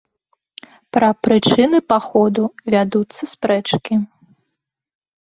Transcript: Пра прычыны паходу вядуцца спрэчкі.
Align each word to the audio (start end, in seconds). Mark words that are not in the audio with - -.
Пра 0.97 1.09
прычыны 1.27 1.77
паходу 1.95 2.43
вядуцца 2.77 3.23
спрэчкі. 3.37 4.03